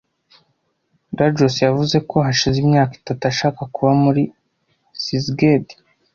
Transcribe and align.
Lajos 1.15 1.55
yavuze 1.65 1.97
ko 2.09 2.15
hashize 2.25 2.57
imyaka 2.65 2.93
itatu 2.99 3.23
ashaka 3.31 3.61
kuba 3.73 3.91
muri 4.03 4.23
Szeged. 5.01 5.65